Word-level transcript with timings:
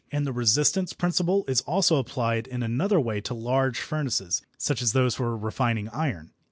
And 0.11 0.25
the 0.25 0.33
"resistance" 0.33 0.93
principle 0.93 1.45
is 1.47 1.61
also 1.61 1.97
applied 1.97 2.47
in 2.47 2.63
another 2.63 2.99
way 2.99 3.21
to 3.21 3.35
large 3.35 3.77
furnaces, 3.79 4.41
such 4.57 4.81
as 4.81 4.93
those 4.93 5.13
for 5.13 5.37
refining 5.37 5.89
iron. 5.89 6.31